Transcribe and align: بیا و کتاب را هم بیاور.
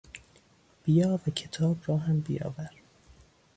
بیا 0.83 1.19
و 1.27 1.31
کتاب 1.31 1.77
را 1.85 1.97
هم 1.97 2.19
بیاور. 2.19 2.71